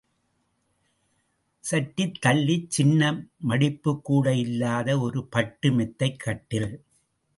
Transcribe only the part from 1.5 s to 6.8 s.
சற்றுத் தள்ளிச் சின்ன மடிப்புக்கூட இல்லாத ஒரு பட்டு மெத்தைக் கட்டில்.